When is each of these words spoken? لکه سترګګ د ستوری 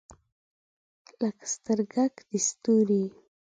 لکه 1.21 1.45
سترګګ 1.55 2.11
د 2.29 2.31
ستوری 2.47 3.05